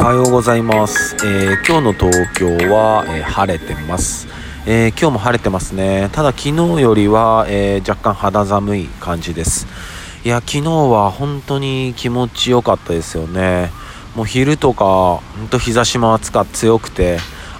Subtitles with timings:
[0.00, 4.28] おはようございます、えー今日の東京は、えー晴れてます、
[4.66, 6.08] えー今日も晴れてますね。
[6.12, 9.66] ただ昨日よりは、え若干肌寒い感じです。
[10.24, 13.70] いや昨日は本当に気持ちよかったですよね。
[14.16, 17.18] もう昼とか本当日差しも暑か強くて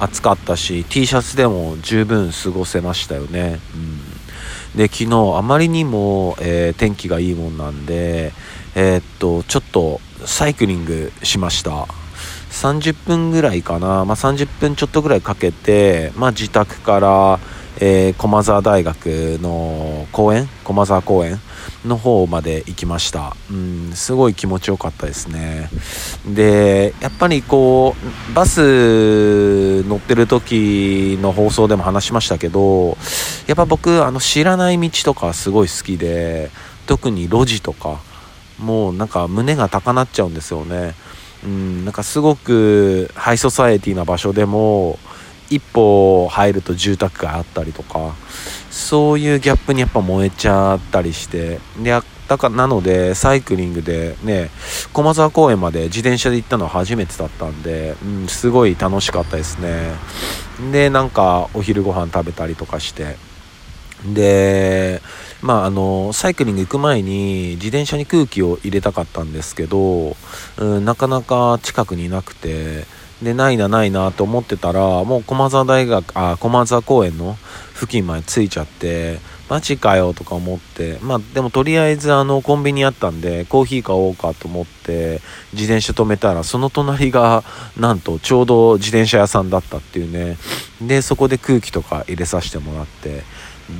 [0.00, 8.32] 暑かったし T シャツでも十分過ごせましたよね、うん、で昨日あまりにも、えー天気がいいもんなんで
[8.74, 12.01] えーっとちょっとサイクリングしました。
[12.52, 17.40] 30分ぐらいかな、まあ、30分ちょっとぐらいかけて、まあ、自宅から、
[17.80, 19.06] えー駒沢大学
[19.42, 20.46] の公園？
[20.62, 21.40] 駒沢公園？
[21.86, 25.68] の方まで行きました、うん、すごい気持ちよかったですね。
[26.26, 27.96] でやっぱりこ
[28.30, 32.96] うバス乗ってる時の放送でも話しましたけど
[33.46, 36.50] やっぱ僕あの知らない道とかすごい好きで
[36.86, 38.00] 特に路地とか
[38.58, 40.94] もうなんか胸が高鳴っちゃうんですよね。
[41.44, 44.98] うん、なんかすごくハイソサエティな場所でも
[45.50, 48.14] 一歩入ると住宅街あったりとか
[48.70, 51.92] そういうギャップにやっぱ燃えちゃったりしてで
[52.28, 54.48] だからなのでサイクリングでね
[54.94, 59.92] 駒沢公園まで自転車で行ったのは初めてだったんで、うん、すごい楽しかったですね。
[60.70, 63.16] でなんかお昼ご飯食べたりとかして
[64.06, 65.02] で
[65.42, 70.16] まああのサイクリング行く前に自転車に空気を入れたかったんですけど、
[70.58, 72.84] うん、なかなか近くにいなくて
[73.22, 77.36] でないなないなと思ってたらもう駒沢大学あ駒沢公園の
[77.74, 79.18] 付近まで着いちゃって
[79.48, 85.20] マジかよとか思ってまあでもとりあえずあのコンビニあったんでコーヒー買おうかと思って
[85.52, 87.44] 自転車止めたらその隣が
[87.76, 90.38] なんとちょうど自転車屋さんだったっていうね。
[90.80, 93.22] でそこで空気とか入れさせてもらって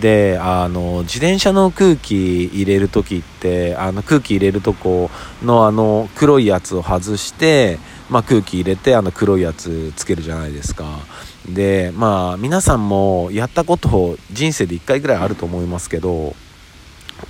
[0.00, 5.10] であの自転車の空気入れる時ってあの空気入れるとこ
[5.42, 10.98] のあの黒いやつを外して、まあ、空気入れてあの黒いやつつけるじゃないですか。
[11.48, 16.34] でまあ皆さんもやったことを人生で1回ぐらいあると思いますけど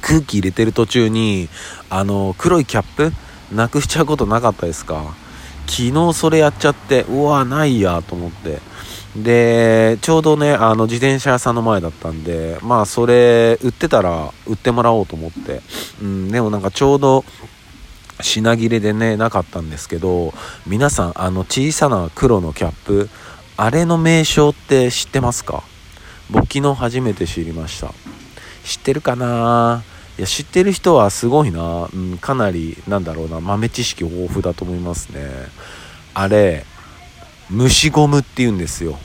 [0.00, 1.48] 空気入れてる途中に
[1.90, 3.12] あの黒いキャップ
[3.54, 5.14] なくしちゃうことなかったですか？
[5.66, 8.71] 昨日それやっちゃってうわないやと思って。
[9.16, 15.60] でちょうどねあの自転車屋さんの前だったんでまあそれ売ってたら売ってもらおうと思って、
[16.00, 17.24] うん、でもなんかちょうど
[18.22, 20.32] 品切れでねなかったんですけど
[20.66, 23.10] 皆さんあの小さな黒のキャップ
[23.58, 25.62] あれの名称って知ってますか？
[26.30, 27.92] 僕昨日初めて知りました。
[28.64, 29.84] 知ってるかな？
[30.16, 35.28] いや知ってる人はすごいな、うん、かなりなんだろうな豆知識豊富だと思いますね。
[36.14, 36.64] あれ
[37.52, 38.98] 虫ゴムって言うんですよ。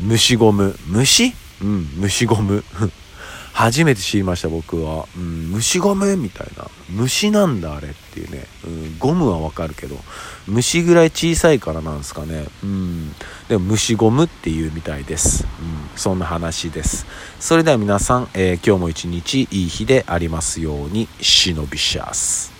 [0.00, 0.76] 虫ゴム。
[0.88, 1.32] 虫
[1.62, 2.64] うん虫ゴム。
[3.54, 6.16] 初めて知りました僕は、うん、虫ゴム？
[6.16, 6.66] みたいな。
[6.90, 9.96] 虫なんだあれっていうね、うん、ゴムはわかるけど。
[10.48, 12.46] 虫ぐらい小さいからなんですかね。
[12.64, 13.14] うん。
[13.48, 17.06] でも虫ゴムっていうみたいです、うん、そんな話です。
[17.38, 21.06] それでは皆さん、えー今日も一日いい日でありますように。
[21.20, 22.53] 忍びシャス